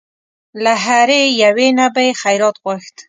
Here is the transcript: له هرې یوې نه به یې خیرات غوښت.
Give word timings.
له 0.63 0.73
هرې 0.85 1.21
یوې 1.43 1.67
نه 1.79 1.85
به 1.93 2.01
یې 2.07 2.11
خیرات 2.21 2.55
غوښت. 2.63 2.95